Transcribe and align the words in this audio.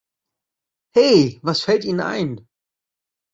Hey, 0.95 1.37
was 1.43 1.61
fällt 1.63 1.85
Ihnen 1.85 1.99
ein? 1.99 2.49